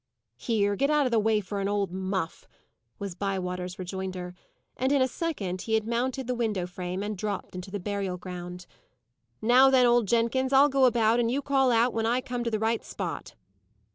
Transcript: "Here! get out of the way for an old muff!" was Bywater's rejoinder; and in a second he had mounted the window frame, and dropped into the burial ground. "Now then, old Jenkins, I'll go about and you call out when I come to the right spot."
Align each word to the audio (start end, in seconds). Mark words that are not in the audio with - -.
"Here! 0.39 0.75
get 0.75 0.89
out 0.89 1.05
of 1.05 1.11
the 1.11 1.19
way 1.19 1.41
for 1.41 1.59
an 1.59 1.67
old 1.69 1.91
muff!" 1.91 2.47
was 2.97 3.13
Bywater's 3.13 3.77
rejoinder; 3.77 4.33
and 4.75 4.91
in 4.91 4.99
a 4.99 5.07
second 5.07 5.61
he 5.61 5.75
had 5.75 5.85
mounted 5.85 6.25
the 6.25 6.33
window 6.33 6.65
frame, 6.65 7.03
and 7.03 7.15
dropped 7.15 7.53
into 7.53 7.69
the 7.69 7.79
burial 7.79 8.17
ground. 8.17 8.65
"Now 9.43 9.69
then, 9.69 9.85
old 9.85 10.07
Jenkins, 10.07 10.53
I'll 10.53 10.69
go 10.69 10.85
about 10.85 11.19
and 11.19 11.29
you 11.29 11.43
call 11.43 11.69
out 11.69 11.93
when 11.93 12.07
I 12.07 12.19
come 12.19 12.43
to 12.43 12.49
the 12.49 12.57
right 12.57 12.83
spot." 12.83 13.35